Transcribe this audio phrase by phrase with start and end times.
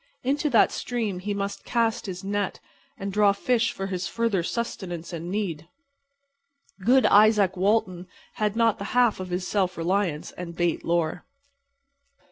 [0.23, 2.59] Into that stream he must cast his net
[2.97, 5.69] and draw fish for his further sustenance and need.
[6.83, 11.23] Good Izaak Walton had not the half of his self reliance and bait lore.